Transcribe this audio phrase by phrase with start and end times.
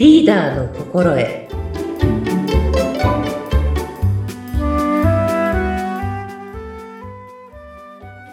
[0.00, 1.20] リーダーの心得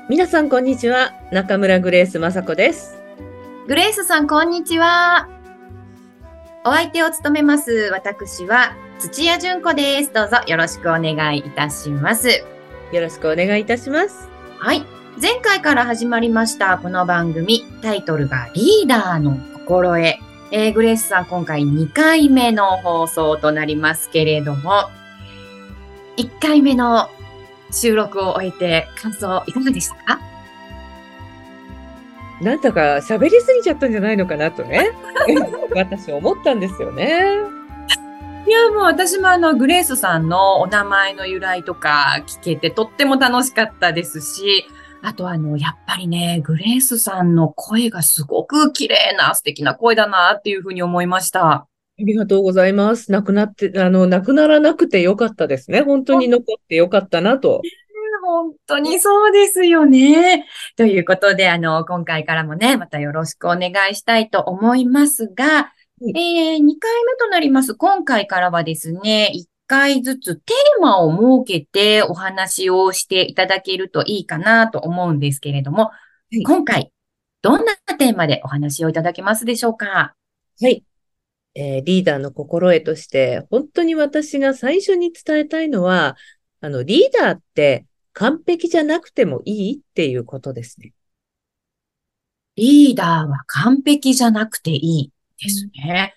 [0.08, 2.98] 皆さんこんにちは中村グレース雅子です
[3.68, 5.28] グレースさん、こんにちは。
[6.64, 10.14] お相手を務めます、私は土屋純子です。
[10.14, 12.30] どうぞよろしくお願いいたします。
[12.94, 14.86] よろしくお願いいたしますはい。
[15.22, 20.27] 前回から始まりました、この番組、タイトルがリーダーの心得。
[20.52, 24.90] えー、グレースさん、今回2回目の放送となりますけれども、
[26.18, 27.10] 1回目の
[27.72, 30.20] 収録を終えて感想いかがでしたか？
[32.42, 34.92] なんだか喋りすぎちゃったんじゃないのかなとね。
[35.76, 37.24] 私思ったんですよね。
[38.48, 44.66] いや、もう私もあの、グレースさんのお名前の由来とか聞けてとっても楽しかったですし、
[45.04, 51.68] あとあの、やっぱりね、グレースさんの声がすごく綺麗な素敵な声だなっていうふうに思いました。
[52.00, 53.12] ありがとうございます。
[53.12, 55.82] 亡くなって、あの、亡くならなくてよかったですね。
[55.82, 57.62] 本当に残ってよかったなと。
[58.24, 60.46] 本当にそうですよね。
[60.76, 67.74] ということで、あの、今回からもね、またよろしくお願いしたいと思いますが、いえー、2回目となります。
[67.74, 71.12] 今回からはですね、1回ずつテーマを
[71.44, 75.92] 設けてお話をしていただけるといいかなと思うんですけれども、
[76.32, 76.92] い今回、
[77.42, 80.16] どんなテーマでお話をいただけますでしょうか？
[80.60, 80.84] はい。
[81.54, 86.18] えーリーダーの心得として、本当に私が最初に伝えたいのは、
[86.62, 90.94] あの、リーダーって完璧じゃなくてもいいっていうことですね。
[92.56, 96.14] リーダーは完璧じゃなくていいですね。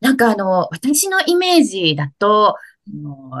[0.00, 2.56] なんかあの、私のイメージだと、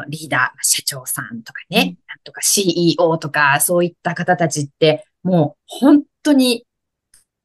[0.08, 6.64] リーダー、社長さんとかね、うんなんとか CEO とか、そういった方たちって、もう本当に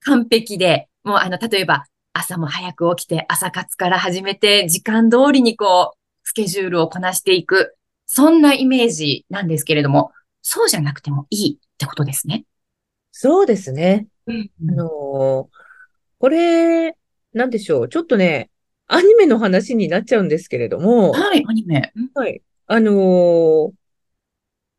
[0.02, 10.12] 完璧で、もうあの、例えば朝も早く起きて朝活から始めて、時間通りにこう、スケジュールをこなしていく、そんなイメージなんですけれども、
[10.42, 12.46] そうじゃなくてもいいってことですね。
[13.12, 14.08] そうですね。
[14.28, 15.60] うんあのー
[16.22, 16.98] これ、
[17.32, 17.90] なんでしょう。
[17.90, 18.52] ちょっとね、
[18.90, 21.94] アニメの話になっちゃうんですけれども、はい、アニメ。
[22.16, 22.42] はい。
[22.68, 23.72] あのー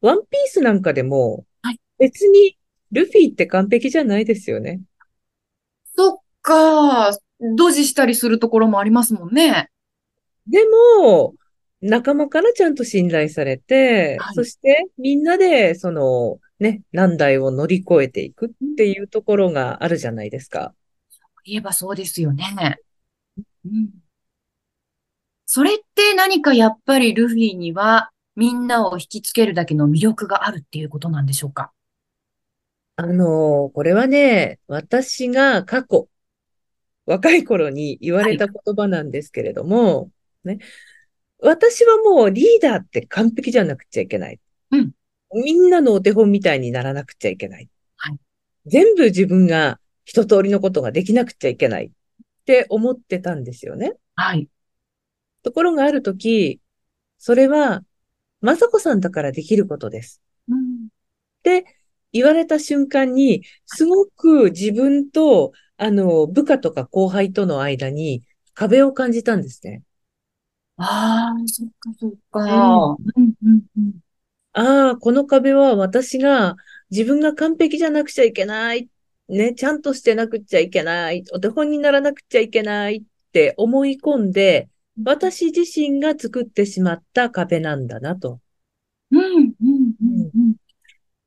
[0.03, 2.57] ワンピースなんかでもはい、別に
[2.91, 4.81] ルフィって完璧じゃないですよね。
[5.95, 7.11] そっか。
[7.57, 9.71] ドジしたりするところもありますもんね。
[10.47, 10.59] で
[11.09, 11.35] も、
[11.83, 20.75] 仲間からちゃんと信頼されて、はいそしてみんなで、その、ね、難題を乗り越えていくっていうところがあるじゃないですか。
[21.45, 22.79] 言えばそうですよね。
[23.65, 23.91] うん。
[25.47, 31.73] それって何かやっぱりルフィにはみんなを引きつけるだけの魅力があるっていうことなんでしょうか？
[32.97, 36.09] あの、これはね、私が過去、
[37.07, 40.11] 若い頃に言われた言葉なんですけれども、
[40.45, 40.59] ね、
[41.41, 44.39] 私はもうリーダーって完璧じゃなくちゃいけない。
[44.71, 44.93] うん
[45.33, 47.69] みんなのお手本みたいにならなくちゃいけない。
[47.97, 48.19] はい
[48.67, 51.93] 全部自分が一通りのことができなくちゃいけない
[52.41, 53.95] って思ってたんですよね。
[54.17, 54.49] はい。
[55.43, 56.61] ところがあるとき、
[57.19, 57.83] それは、
[58.41, 60.23] まさこさんだからできることです。
[60.49, 60.87] うん。
[60.87, 60.89] っ
[61.43, 61.65] て
[62.13, 68.23] 言われた瞬間に、すごく自分と、あの、部下とか後輩との間に
[68.55, 69.83] 壁を感じたんですね。
[70.77, 72.41] ああ、そっかそっか。
[72.95, 73.93] ううん、うん、うん。
[74.53, 76.57] ああ、この壁は私が
[76.91, 78.89] 自分が完璧じゃなくちゃいけない。
[79.31, 81.25] ね、ちゃんとしてなくちゃいけない。
[81.33, 83.03] お手本にならなくちゃいけないっ
[83.33, 84.69] て思い込んで、
[85.05, 88.41] 私自身が作ってしまった壁なんだなと。
[89.13, 90.57] うん、うん、うん、うん。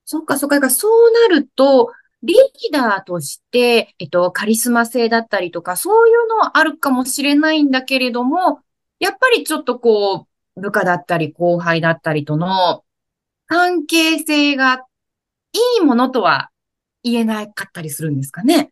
[0.06, 0.70] そっかそっか。
[0.70, 1.92] そうなると、
[2.24, 2.38] リー
[2.72, 8.60] ダーとして、えっと、カリスマ性だったりとか、そういうのはあるかもしれないんだけれども、
[9.00, 12.84] やっぱりちょっとこう、部下だったり後輩だったりとの
[13.48, 14.86] 関係性が
[15.54, 16.52] いいものとは
[17.04, 18.72] 言えなかったりするんですかね。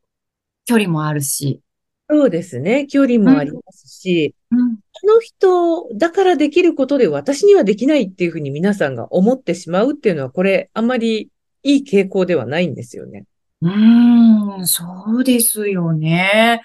[0.65, 1.61] 距離もあるし。
[2.09, 2.87] そうですね。
[2.87, 4.75] 距離もありますし、うん。
[4.75, 11.29] この人だからできることで私にはできないっていうふうに皆さんが思ってしまうっていうのは、これあんまり
[11.63, 13.25] いい傾向ではないんですよね。
[13.61, 14.83] うーん、そ
[15.19, 16.61] うですよね。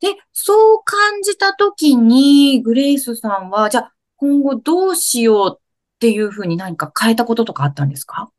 [0.00, 5.60] で、そう感じたときに、グレイスさんは、じゃあ、今後どうしようっ
[5.98, 8.30] ていうふうに何か変えたこととかあったんですか？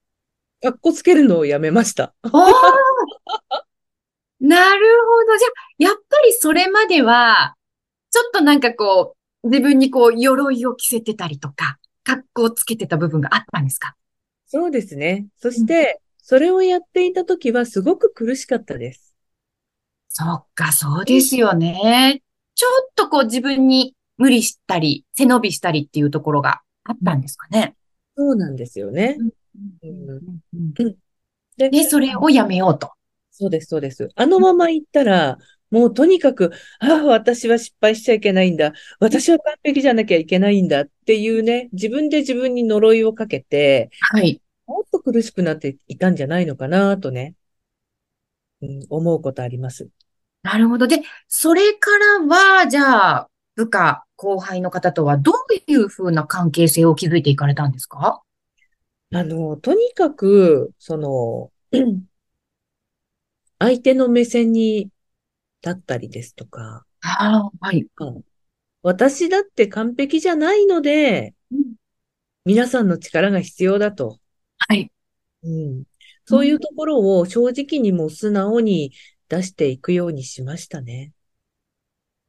[0.62, 2.14] かっこつけるのをやめました。
[4.40, 5.38] なるほど。
[5.38, 7.56] じゃあ、やっぱりそれまでは、
[8.12, 13.96] ちょっとなんかこう、自分にこう、鎧を着せてたりとか、格好つけてた部分があったんですか？
[14.48, 15.28] そうですね。
[15.38, 19.16] そして、それをやっていたときはすごく苦しかったです。
[20.10, 22.22] そっか、そうですよね。
[22.56, 27.76] ちょっとこう自分に無理したり、背伸びしたりっていうところがあったんですかね？
[28.18, 29.18] そうなんですよね。
[31.58, 32.92] で、で、それをやめようと。
[33.32, 34.10] そうです、そうです。
[34.16, 35.38] あのまま行ったら、
[35.70, 38.74] もうとにかく、ああ、私は失敗しちゃいけないんだ。
[39.00, 44.42] 私は完璧じゃなきゃいけないんだっていうね、自分で自分に呪いをかけて、はい。
[44.68, 47.36] もっと苦しくなっていたんじゃないのかなとね、
[48.62, 49.88] うん、思うことあります。
[50.44, 50.88] なるほど。
[50.88, 55.36] で、それからは、じゃあ、部下、後輩の方とはどう
[55.72, 58.22] いうふうな関係性を築いていかれたんですか？
[59.14, 61.52] あの、とにかく、その、
[63.60, 64.90] 相手の目線に
[65.62, 67.86] 立ったりですとか、ああ、はい。
[68.84, 71.76] 私だって完璧じゃないので、うん、
[72.46, 74.20] 皆さんの力が必要だと。
[74.58, 74.92] はい。
[75.44, 75.84] うん。
[76.26, 78.94] そういうところを正直にも素直に
[79.30, 81.12] 出していくようにしましたね。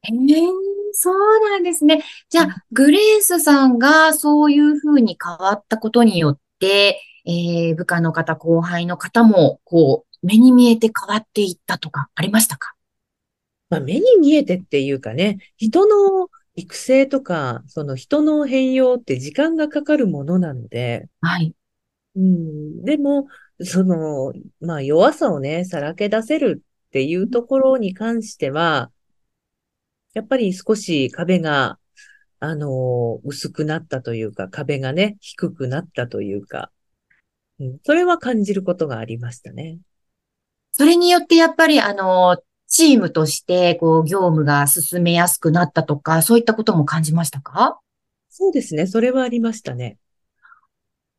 [0.05, 0.50] ええー、
[0.93, 2.02] そうなんですね。
[2.29, 12.74] じゃあ、グレースさんがそういうふうに変わったことによって、えー、部下の方、後輩の方も、こう、目に見えて変わっていったとかありましたか？
[13.70, 21.54] まあ、目に見えてっていうかね、人の育成とか、その人の変容って時間がかかるものなので、はい。
[22.14, 23.26] うん、でも、
[23.60, 28.90] その、まあ弱さをね、さらけ出せるっていうところに関しては、
[30.12, 31.78] やっぱり少し壁が、
[32.44, 36.72] あの、薄くなったというか、壁がね、低くなったというか、
[37.60, 39.78] うん、それは感じることがありましたね。
[40.72, 42.36] それによってやっぱり、あの、
[42.66, 47.78] チームとして、こう、業務が進めやすくなったとか、そういったことも感じましたか？
[48.28, 48.88] そうですね。
[48.88, 49.98] それはありましたね。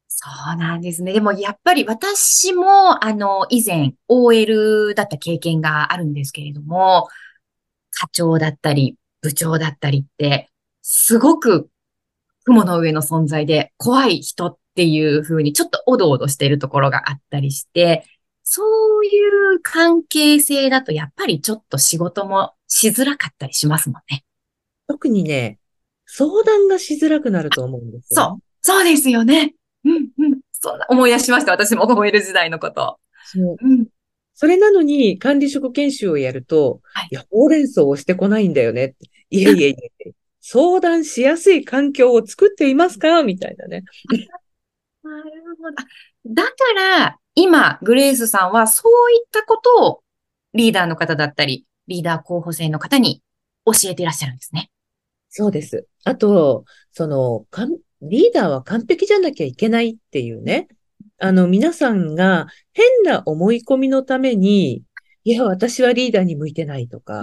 [0.10, 1.14] そうなんですね。
[1.14, 7.08] でもやっぱり私も、あの、以前 OL だった経験があるんですけれども、
[7.92, 10.50] 課長だったり、部長だったりって、
[10.84, 11.70] すごく
[12.44, 18.06] 雲の上の存在で怖い人っていう風にちょっとおどおどしているところがあったりして、
[18.44, 18.62] そ
[19.00, 19.10] うい
[19.56, 24.26] う関係性だとやっぱりちょっと仕事もしづらかったりしますもんね。
[24.88, 25.58] 特にね、
[26.06, 28.42] 相談がしづらくなると思うんですよ、ね。
[28.62, 28.76] そう。
[28.76, 29.56] そうですよね。
[29.86, 30.40] うんうん。
[30.52, 31.54] そんな思い出しました。
[31.54, 33.00] 私も覚える時代のこと。
[33.26, 33.58] そう。
[33.62, 33.88] うん。
[34.34, 38.96] それなのに管理職研修をやると、はい、いや、ほうれん草をしてこないんだよね。
[39.30, 39.76] いえいえい
[40.06, 40.12] え、
[40.46, 43.24] 相談しやすい環境を作っていますか？
[43.24, 43.84] みたいなね。
[45.02, 45.76] なるほど。
[46.28, 50.04] だから、今、グレースさんはそういったことを
[50.54, 53.22] リーダーの方だったり、リーダー候補生の方に
[53.66, 54.70] 教えていらっしゃるんですね。
[55.30, 55.88] そうです。
[56.04, 57.46] あと、その、
[58.02, 60.68] リーダーは完璧じゃなきゃいけないっていうね、
[61.20, 64.84] あの、皆さんが変な思い込みのために、
[65.24, 67.22] いや、私はリーダーに向いてないとか、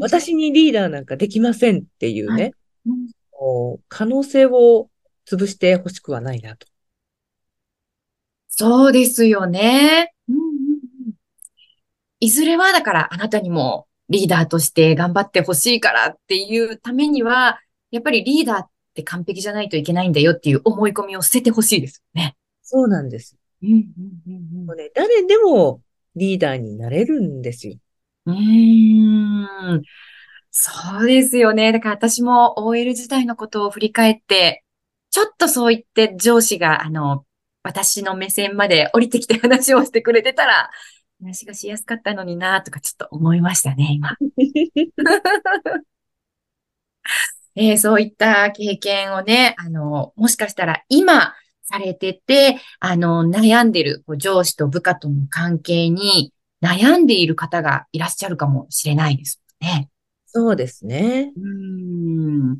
[0.00, 2.52] 私にリーダーなんかできませんっていうね、
[3.88, 4.90] 可能性を
[5.28, 6.66] 潰してほしくはないなと。
[8.48, 10.12] そうですよね。
[12.20, 17.60] いずれは、だからあなたにもリーダーとして頑張ってほしいからっていうためには、
[17.90, 22.36] やっぱりリーダーっって完璧じゃないといけないんだよっていう思い込みを捨ててほしいですよね。
[22.62, 23.36] そうなんです。
[23.62, 23.84] うんうん
[24.26, 25.82] うんうね、誰でも
[26.14, 27.76] リーダーになれるんですよ。
[28.26, 29.82] うーん。
[30.50, 31.72] そうですよね。
[31.72, 34.64] だから私も OL 時代のことを振り返って、
[35.10, 37.24] ちょっとそう言って上司が、あの、
[37.62, 40.70] 私の目線まで降りてきて話をしてくれてたら、
[41.20, 44.16] 話がしやすかったのになとかちょっと思いましたね、今。
[47.56, 59.88] えー、そういった経験をね、あの、もしかしたら今されてて、あの、悩んでる上司と部下との関係に悩んでいる方がいらっしゃるかもしれないですね。
[60.26, 61.32] そうですね。
[61.36, 62.58] うん。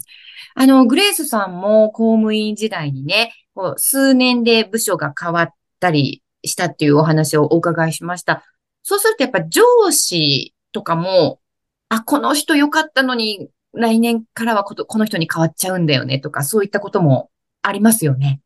[0.55, 8.45] あの、グレースさんも公務員時代にね、こう数年で部署が変わったりしたっていうお話をお伺いしました。
[8.83, 11.41] そうするとやっぱ上司とかも、
[11.89, 17.31] あ、この人良かったのに来年からはここの人に変わっちゃうんだよねとか、そういったことも
[17.63, 18.41] ありますよね。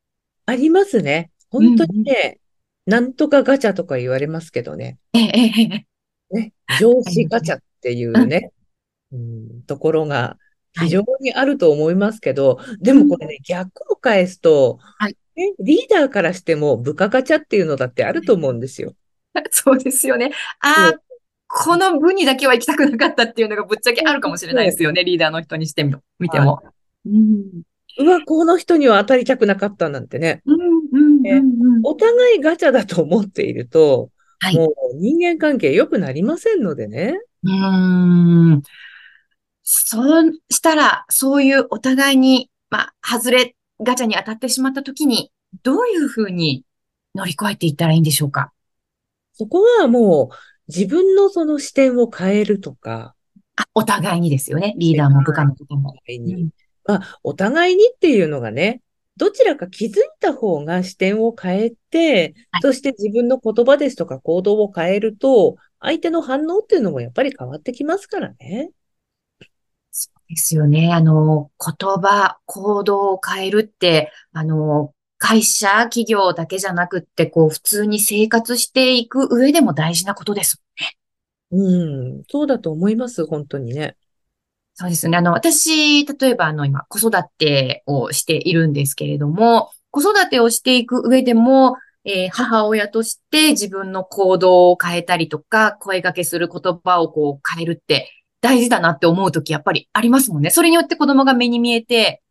[0.47, 1.31] ありますね。
[1.51, 2.40] 本当にね、
[2.91, 4.99] なんとかガチャとか言われますけどね。
[5.13, 5.87] ええ、え
[6.33, 6.37] え。
[6.37, 8.51] ね、上司ガチャっていうね、
[9.13, 10.37] うん、ところが
[10.73, 18.93] 非常にあると思いますけど、はい、でもこれね、逆を返すと、はい、ね、リーダーからしても部下ガチャっていうのだってあると思うんですよ。
[19.53, 20.33] そうですよね。
[20.59, 20.99] ああ、
[21.47, 26.61] この部にだけは行きたくなかったっていうのがぶっちゃけあるかもしれないですよね、リーダーの人にしてみ見ても。
[27.07, 27.63] うん、
[27.99, 30.43] うわ、この人には当たりたくなかったなんてね。
[31.83, 34.11] お互いガチャだと思っていると、
[34.41, 37.21] はい、もう人間関係良くなりませんのでね。
[37.43, 38.63] うん。
[39.63, 45.31] そうしたら、そういうお互いに、まあ、外れ、ガチャに当たってしまった時に、
[45.63, 46.65] どういうふうに
[47.15, 48.53] 乗り越えていったらいいんでしょうか？
[49.33, 50.37] そこはもう
[50.69, 53.15] 自分のその視点を変えるとか、
[53.57, 54.75] あ、お互いにですよね。
[54.79, 55.95] リーダーも部下の方も。
[56.07, 56.51] に
[56.85, 58.81] まあ、お互いにっていうのがね、
[59.21, 68.71] どちらか気づいた方が視点を変えて、はいそして自分の言葉ですとか行動を変えると、相手の反応っていうのもやっぱり変わってきますからね。
[69.91, 70.91] そうですよね。
[70.91, 80.63] あの、言葉、行動を変えるって、あの、会社、企業だけじゃなくって、こう、普通に生活していく上でも大事なことです。
[81.51, 83.97] うん、そうだと思います、本当にね。
[84.81, 85.19] そうですね。
[85.19, 98.11] あの、私、例えば、あの、今、子育てをしているんですけれども、子育てをしていく上でも、えー母親として自分の行動を変えたりとか、声掛けする言葉をこう変えるって
[98.41, 100.49] 大事だなって思うときやっぱりありますもんね。
[100.49, 102.23] それによって子供が目に見えて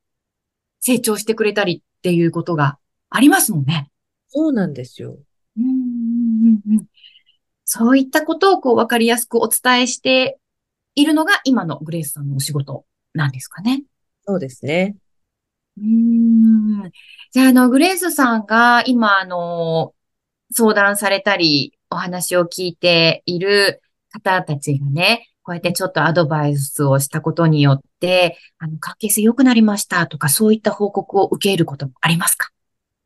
[0.79, 2.79] 成長してくれたりっていうことが
[3.11, 3.91] ありますもんね。
[4.29, 5.19] そうなんですよ。
[5.55, 6.85] うんうん
[7.63, 10.38] そういったことをこう分かりやすくお伝えして
[11.01, 13.83] いるのが今のグレースさんのお仕事なんですかね。
[14.25, 14.95] そうですね。
[15.77, 16.91] うーん。
[17.31, 19.93] じゃあ、あの、グレースさんが今、あの、
[20.51, 32.49] 相談されたり、お話を聞いている方たちがね、こうやってちょっとアドバイスをしたことによって、あの、関係性良くなりましたとか、そういった報告を受けることもありますか？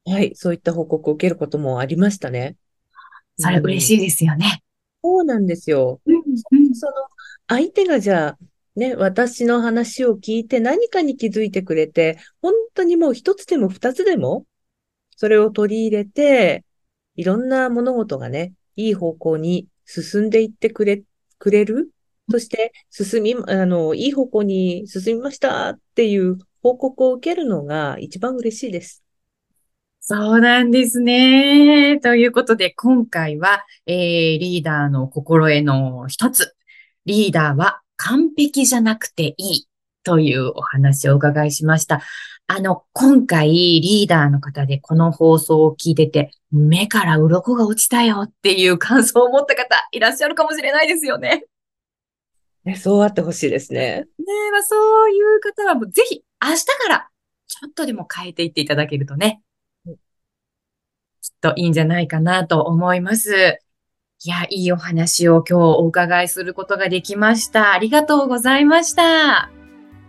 [0.05, 2.57] はい、そういった報告を受けることもありましたね。
[3.37, 3.81] それ嬉い。
[3.81, 4.61] しいですよね。
[5.01, 6.01] そうなんですよ。
[6.05, 6.12] うん
[6.75, 6.93] その、
[7.47, 8.37] 相手がじゃあ、
[8.75, 14.45] ね、私の話を聞いて何かに気づいてくれて、本当にもう一つでも二つでも、
[15.15, 16.65] それを取り入れて、
[17.15, 21.03] いろんな物事がね、いい方向に進んでいってくれ、
[21.37, 21.91] くれる？
[22.31, 29.03] そして、進み、あの、いい方向に進みましたっていう報告を受けるのが一番嬉しいです。
[29.99, 31.99] そうなんですね。
[32.01, 36.55] ということで、今回は、えー、リーダーの心得の一つ。
[37.05, 39.67] リーダーは完璧じゃなくていい
[40.03, 42.01] というお話をお伺いしました。
[42.47, 51.45] あの、今回リーダーの方でこの放送を聞いてて、目から鱗が落ちたよっていう感想を持った方いらっしゃるかもしれないですよね。
[52.65, 53.79] ね、そうあってほしいですね。
[53.79, 54.05] ね
[54.47, 57.09] え、まあそういう方はもうぜひ明日から
[57.47, 59.41] ちょっとでも変えていっていただけるとね、
[59.85, 59.99] うんきっ
[61.39, 63.59] といいんじゃないかなと思います。
[64.25, 67.73] いや、いいお話を今日お伺いすることができました。
[67.73, 69.49] ありがとうございました。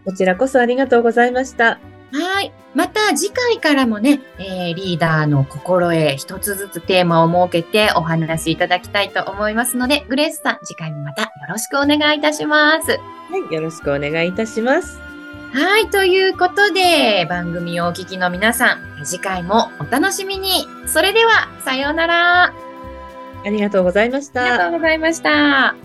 [0.05, 1.81] こちらこそありがとうございました。
[2.13, 2.53] はい。
[2.77, 12.93] また次回からもね、えーリーダーの心得一つずつテーマを設けてお話しいただきたいと思いますので、グレースさん、次回もまたよろしくお願いいたします。
[12.93, 12.99] は
[13.51, 15.01] い、よろしくお願いいたします。
[15.53, 15.91] はい。
[15.91, 20.69] ということで、番組をお聞きの皆さん、次回もお楽しみに。
[20.87, 22.64] それでは、さようなら。
[23.45, 24.43] ありがとうございました。
[24.43, 25.84] ありがとうございました。